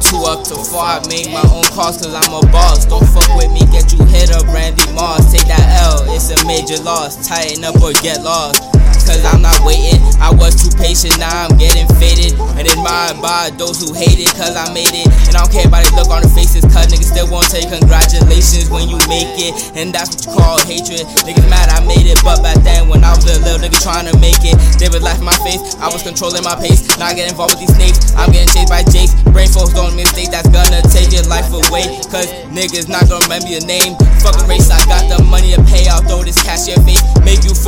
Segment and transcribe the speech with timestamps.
[0.00, 0.82] two up to four.
[0.82, 2.86] I make my own calls cause I'm a boss.
[2.86, 5.30] Don't fuck with me, get you hit up, Randy Moss.
[5.32, 7.18] Take that L, it's a major loss.
[7.26, 8.62] Tighten up or get lost.
[9.08, 10.04] Cause I'm not waiting.
[10.20, 12.36] I was too patient, now I'm getting faded.
[12.60, 15.08] And admired by those who hate it, cause I made it.
[15.24, 17.64] And I don't care about the look on their faces, cause niggas still won't you
[17.72, 19.56] congratulations when you make it.
[19.80, 21.08] And that's what you call hatred.
[21.24, 24.04] Niggas mad I made it, but back then when I was a little nigga trying
[24.12, 24.37] to make
[24.88, 25.60] they was laughing my face.
[25.76, 28.14] I was controlling my pace, not getting involved with these snakes.
[28.16, 29.12] I'm getting chased by Jakes.
[29.28, 32.00] Brain folks don't mistake, that's gonna take your life away.
[32.08, 33.96] Cause niggas not gonna remember your name.
[34.24, 34.77] Fuck a race, I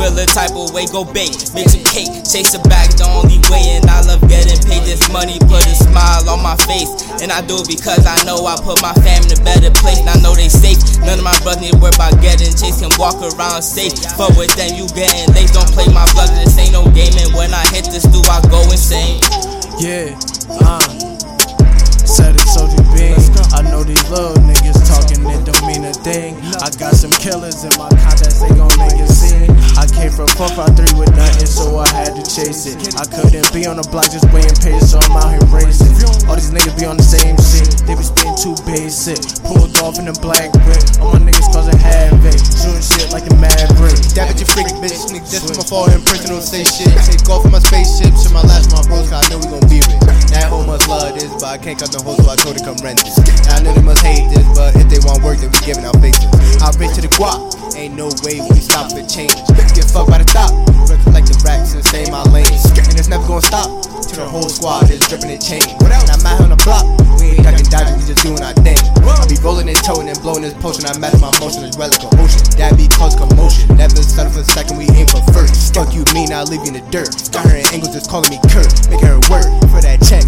[0.01, 0.89] feel a type of way.
[0.89, 3.77] Go bait, make some cake, chase a bag the only way.
[3.77, 6.89] And I love getting paid this money, put a smile on my face.
[7.21, 10.01] And I do it because I know I put my fam in a better place.
[10.01, 10.81] And I know they safe.
[11.05, 13.93] None of my brothers need worry about getting chased, can walk around safe.
[14.17, 15.53] But with them, you getting late.
[15.53, 17.13] Don't play my blood, this ain't no game.
[17.21, 19.21] And when I hit this, do I go insane?
[19.77, 20.17] Yeah,
[20.65, 20.81] uh.
[22.01, 23.21] Said it, told you being.
[23.53, 26.35] I know these little niggas talking, it don't mean a thing.
[26.59, 27.89] I got some killers in my
[30.41, 32.81] 453 with nothing, so I had to chase it.
[32.97, 35.93] I couldn't be on the block just waiting pages, so I'm out here racing.
[36.25, 39.21] All these niggas be on the same shit, they be spitting too basic.
[39.45, 42.33] Pulled off in the black brick, all my niggas causing havoc.
[42.57, 44.01] Shooting shit like the Maverick.
[44.17, 45.13] Bitch a freak, bitch.
[45.13, 46.89] Nigga, just from afar in prison, don't say shit.
[47.05, 49.69] Take off in my spaceship, shit my last my bros, cause I know we gon'
[49.69, 50.01] be rich.
[50.33, 52.65] That hoe must love this, but I can't cut no hoes, so I told her
[52.65, 53.13] come rent this.
[53.45, 55.85] Now I know they must hate this, but if they want work, then we giving
[55.85, 56.25] out faces.
[56.65, 57.60] I bitch to the guap,
[58.01, 59.29] no way we stop for change.
[59.77, 60.49] Get fucked by the top,
[61.05, 62.49] collect the racks and stay my lane.
[62.49, 63.69] And it's never gonna stop
[64.09, 65.61] till the whole squad is dripping in chain.
[65.85, 66.81] And I'm out on the block,
[67.21, 68.81] we ain't ducking dodging, we just doing our thing.
[69.05, 71.93] I be rolling and towing and blowing this potion, I match my motion as well
[71.93, 72.41] as ocean.
[72.57, 75.69] That be cause commotion, never settle for second, we aim for first.
[75.77, 77.13] Fuck you mean, I leave you in the dirt.
[77.29, 80.25] Got her in angles just calling me Kurt, Make her work for that check.